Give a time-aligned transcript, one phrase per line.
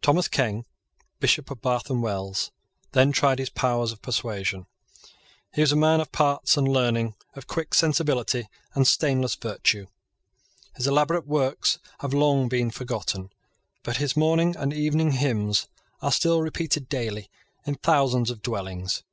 [0.00, 0.64] Thomas Ken,
[1.20, 2.50] Bishop of Bath and Wells,
[2.90, 4.66] then tried his powers of persuasion.
[5.54, 9.86] He was a man of parts and learning, of quick sensibility and stainless virtue.
[10.74, 13.30] His elaborate works have long been forgotten;
[13.84, 15.68] but his morning and evening hymns
[16.00, 17.30] are still repeated daily
[17.64, 19.04] in thousands of dwellings.